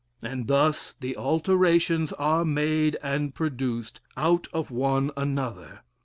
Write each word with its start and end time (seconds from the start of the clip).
And 0.23 0.47
thus 0.47 0.95
the 0.99 1.15
alterations 1.15 2.11
are 2.13 2.43
made 2.43 2.97
and 3.03 3.35
produced, 3.35 4.01
out 4.17 4.47
of 4.51 4.71
one 4.71 5.11
another.... 5.15 5.81